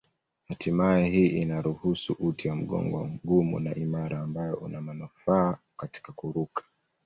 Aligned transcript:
Hatimaye 0.47 1.09
hii 1.09 1.27
inaruhusu 1.27 2.13
uti 2.19 2.49
wa 2.49 2.55
mgongo 2.55 3.03
mgumu 3.07 3.59
na 3.59 3.75
imara 3.75 4.19
ambayo 4.19 4.55
una 4.55 4.81
manufaa 4.81 5.57
katika 5.77 6.11
kuruka. 6.13 6.63